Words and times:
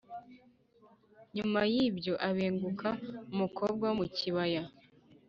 Nyuma 1.35 1.59
y’ibyo 1.73 2.13
abenguka 2.29 2.89
umukobwa 3.35 3.83
wo 3.89 3.95
mu 3.99 4.05
kibaya 4.15 4.63